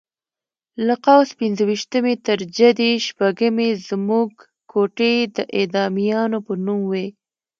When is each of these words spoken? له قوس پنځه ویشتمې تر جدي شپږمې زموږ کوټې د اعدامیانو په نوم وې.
له 0.85 0.95
قوس 1.05 1.29
پنځه 1.39 1.63
ویشتمې 1.69 2.15
تر 2.27 2.39
جدي 2.57 2.91
شپږمې 3.07 3.69
زموږ 3.87 4.29
کوټې 4.71 5.13
د 5.35 5.37
اعدامیانو 5.57 6.37
په 6.47 6.53
نوم 6.65 6.81
وې. 6.91 7.07